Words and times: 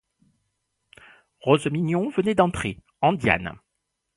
Rose 1.41 1.67
Mignon 1.67 2.09
venait 2.09 2.33
d'entrer, 2.33 2.79
en 3.03 3.13
Diane. 3.13 3.55